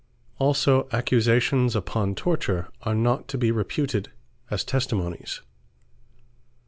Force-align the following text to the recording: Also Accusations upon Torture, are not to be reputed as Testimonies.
Also 0.39 0.87
Accusations 0.91 1.75
upon 1.75 2.15
Torture, 2.15 2.69
are 2.81 2.95
not 2.95 3.27
to 3.27 3.37
be 3.37 3.51
reputed 3.51 4.09
as 4.49 4.63
Testimonies. 4.63 5.41